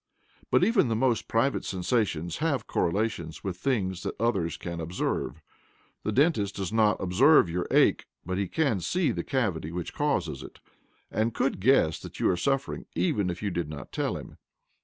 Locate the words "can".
4.57-4.81, 8.47-8.79